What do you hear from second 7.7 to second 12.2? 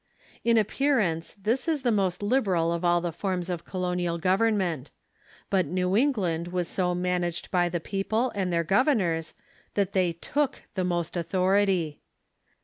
people and their governors that thcA' took the most authority.